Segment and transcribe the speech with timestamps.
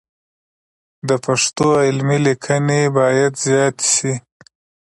[1.07, 4.13] د پښتو علمي لیکنې باید زیاتې سي.